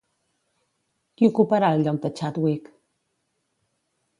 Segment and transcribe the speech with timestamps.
[1.21, 2.73] Qui ocuparà el lloc de Chadwick?